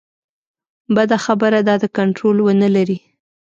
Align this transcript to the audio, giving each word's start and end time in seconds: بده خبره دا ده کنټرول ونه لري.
بده 0.95 1.17
خبره 1.25 1.59
دا 1.67 1.75
ده 1.81 1.87
کنټرول 1.97 2.37
ونه 2.41 2.67
لري. 2.75 2.97